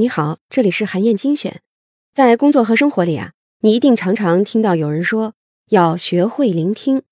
[0.00, 1.60] 你好，这里是韩燕精选。
[2.14, 5.34] 在工作和生活里啊，你一定常常听到有人说
[5.68, 7.02] 要学会聆听，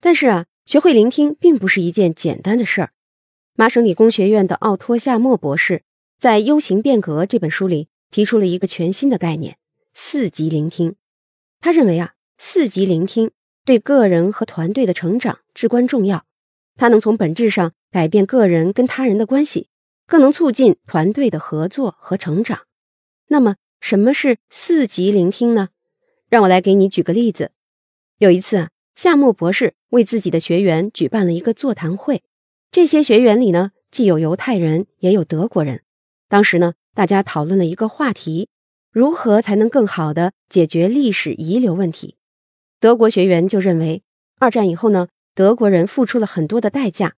[0.00, 2.92] 但是啊，学会聆听并不是一件简单的事儿。
[3.56, 5.82] 麻省理工学院的奥托夏默博士
[6.20, 9.56] 在《U 型变革》这本书里提出了一个全新的概念——
[9.92, 10.94] 四级聆听。
[11.60, 13.32] 他认为啊，四级聆听
[13.64, 16.24] 对个人和团队的成长至关重要，
[16.76, 19.70] 它能从本质上改变个人跟他人的关系。
[20.12, 22.66] 更能促进团队的合作和成长。
[23.28, 25.70] 那么，什么是四级聆听呢？
[26.28, 27.52] 让我来给你举个例子。
[28.18, 32.22] 有一次啊，夏默博士为自己的学员举办了一个座谈会。
[32.70, 35.82] 这些学员里呢，既有犹太人，也有德国人。
[36.28, 38.50] 当时呢，大家讨论了一个话题：
[38.90, 42.16] 如何才能更好的解决历史遗留问题？
[42.78, 44.02] 德国学员就认为，
[44.38, 47.14] 二战以后呢，德国人付出了很多的代价，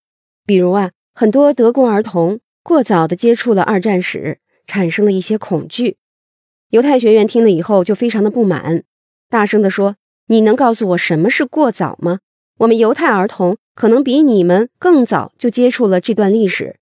[0.46, 2.38] 比如啊，很多德国儿童。
[2.64, 5.98] 过早的接触了二战史，产生了一些恐惧。
[6.70, 8.84] 犹太学员听了以后就非常的不满，
[9.28, 9.96] 大声的说
[10.28, 12.20] ：“你能告诉我什么是过早吗？
[12.60, 16.76] 我们犹太儿童可能比你们更早就接触了这段历史，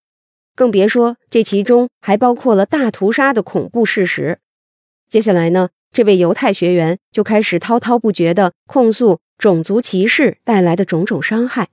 [0.55, 4.39] 更别说这其中还包括了大屠杀的恐怖事实。”
[5.11, 11.71] 接下来呢，这位犹太学员就开始滔滔不绝的控诉种族歧视带来的种种伤害。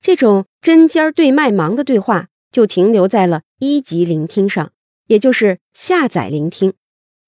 [0.00, 2.30] 这种针尖对麦芒的对话。
[2.54, 4.70] 就停留在了一级聆听上，
[5.08, 6.74] 也就是下载聆听。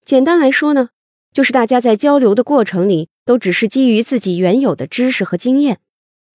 [0.05, 0.91] 简单来说呢，
[1.33, 5.81] 就是大家在交流的过程里，都只是基于自己原有的知识和经验。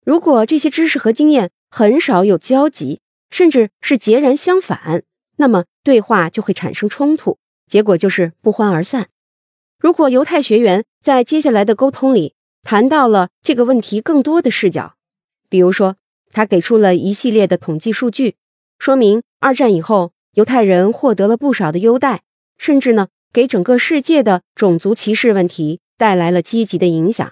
[0.03, 5.03] 如果这些知识和经验很少有交集，甚至是截然相反，
[5.37, 9.07] 那么对话就会产生冲突，结果就是不欢而散。
[9.79, 14.95] 如果犹太学员在接下来的沟通里谈到了这个问题更多的视角，
[15.47, 15.95] 比如说
[16.33, 18.35] 他给出了一系列的统计数据。
[18.81, 22.23] 说明二战以后，犹太人获得了不少的优待，
[22.57, 27.31] 甚至呢，给整个世界的种族歧视问题带来了积极的影响。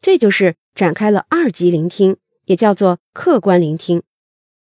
[0.00, 4.02] 这就是展开了二级聆听，也叫做客观聆听。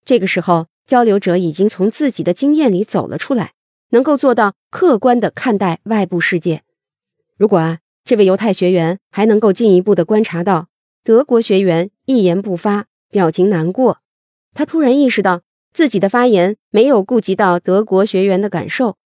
[0.04, 3.54] 这个时候，交流者已经从自己的经验里走了出来，
[3.90, 6.62] 能够做到客观的看待外部世界。
[7.36, 10.68] 如果啊，这位犹太学员还能够进一步的观察到
[11.02, 13.98] 德国学员一言不发，表情难过，
[14.54, 15.40] 他突然意识到。
[15.76, 18.96] 自己的发言没有顾及到德国学员的感受，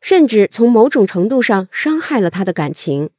[0.00, 3.10] 甚至从某种程度上伤害了他的感情。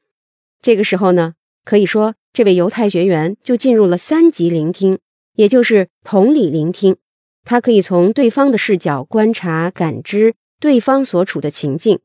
[0.62, 1.34] 这个时候呢，
[1.66, 5.00] 可以说这位犹太学员就进入了三级聆听，
[5.34, 6.96] 也就是同理聆听。
[7.44, 12.00] 他可以从对方的视角观察、感知对方所处的情境，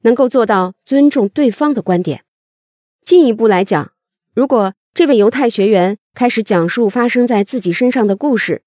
[0.00, 2.24] 能够做到尊重对方的观点。
[3.04, 3.92] 进一步来讲，
[4.34, 8.62] 如果这位犹太学员开始讲述发生在自己身上的故事，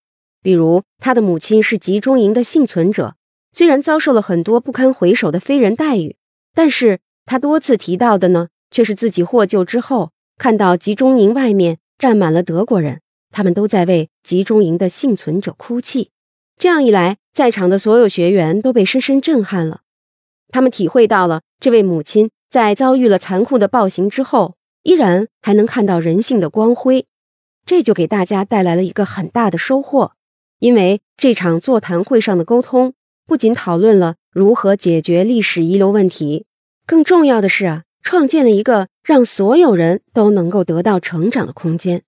[0.48, 3.18] 比如，他的母亲是集中营的幸存者，
[3.52, 6.16] 虽然遭受了很多不堪回首的非人待遇，
[6.54, 16.12] 但是他多次提到的呢，却是自己获救之后看到集中营外面站满了德国人，他们都在为集中营的幸存者哭泣。
[16.58, 19.82] 这样一来，在场的所有学员都被深深震撼了，
[20.48, 27.06] 他们体会到了这位母亲在遭遇了残酷的暴行之后，依然还能看到人性的光辉，
[27.66, 30.14] 这就给大家带来了一个很大的收获。
[30.60, 32.94] 因为这场座谈会上的沟通，
[33.26, 36.46] 不仅讨论了如何解决历史遗留问题，
[36.86, 42.04] 更重要的是啊，创建了一个让所有人都能够得到成长的空间。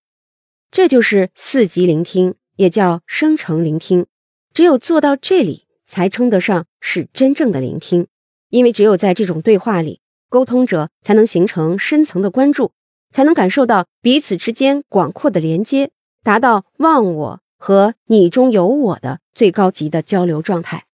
[0.72, 4.06] 这就是四级聆听，也叫生成聆听。
[4.54, 8.08] 只有做到这里，才称得上是真正的聆听。
[8.50, 12.72] 因为只有在这种对话里，沟通者才能形成深层的关注，
[13.12, 15.92] 才能感受到彼此之间广阔的连接，
[16.24, 17.42] 达到忘我。
[17.60, 20.86] 和你中有我的最高级的交流状态，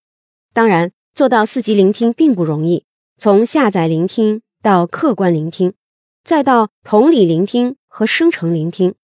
[0.52, 2.84] 当然做到四级聆听并不容易。
[3.18, 5.74] 从下载聆听到客观聆听，
[6.24, 8.96] 再到同理聆听和生成聆听，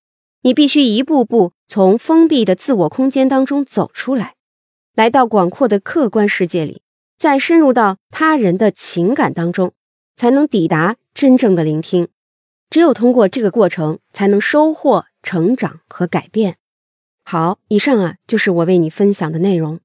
[0.41, 4.33] 你必须一步步从封闭的自我空间当中走出来，
[4.95, 6.81] 来到广阔的客观世界里，
[7.17, 9.71] 再深入到他人的情感当中，
[10.15, 12.09] 才能抵达真正的聆听。
[12.69, 16.57] 只有通过这个过程，才能收获成长和改变。
[17.23, 19.79] 好，以上啊就是我为你分享的内容。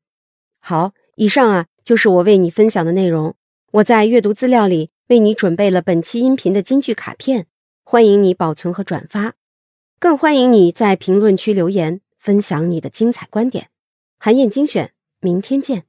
[0.60, 3.34] 好，以上啊就是我为你分享的内容。
[3.72, 7.46] 我在阅读资料里为你准备了本期音频的金句卡片，
[7.84, 9.34] 欢迎你保存和转发，
[10.00, 13.68] 更欢迎你在评论区留言分享你的精彩观点。
[14.18, 15.84] 韩燕精选，明天见。